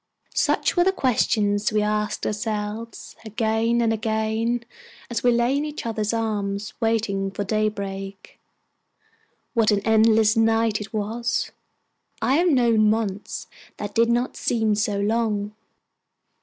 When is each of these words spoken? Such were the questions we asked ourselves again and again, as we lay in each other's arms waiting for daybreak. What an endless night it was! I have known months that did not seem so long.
Such 0.33 0.75
were 0.75 0.83
the 0.83 0.91
questions 0.91 1.71
we 1.71 1.83
asked 1.83 2.25
ourselves 2.25 3.15
again 3.23 3.81
and 3.83 3.93
again, 3.93 4.65
as 5.11 5.21
we 5.23 5.31
lay 5.31 5.55
in 5.55 5.63
each 5.63 5.85
other's 5.85 6.11
arms 6.11 6.73
waiting 6.79 7.29
for 7.29 7.43
daybreak. 7.43 8.39
What 9.53 9.69
an 9.69 9.81
endless 9.81 10.35
night 10.35 10.81
it 10.81 10.91
was! 10.91 11.51
I 12.19 12.37
have 12.37 12.49
known 12.49 12.89
months 12.89 13.45
that 13.77 13.93
did 13.93 14.09
not 14.09 14.35
seem 14.35 14.73
so 14.73 14.99
long. 14.99 15.53